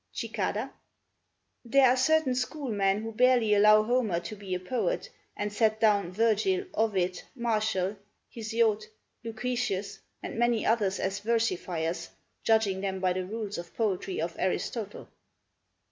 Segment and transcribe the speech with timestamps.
[0.11, 0.73] Cicada
[1.63, 6.11] There are certain schoolmen who barely allow Homer to be a poet, and set down
[6.11, 7.95] Virgil, Ovid, Martial,
[8.33, 8.87] Hesiod,
[9.23, 12.09] Lucretius, and many others as versifiers,
[12.43, 15.07] judging them by the rules of poetry of Aristotle.